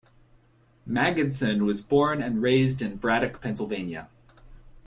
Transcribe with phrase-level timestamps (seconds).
[0.89, 4.09] Magidson was born and raised in Braddock, Pennsylvania.